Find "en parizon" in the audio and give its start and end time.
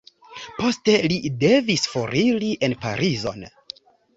2.69-3.47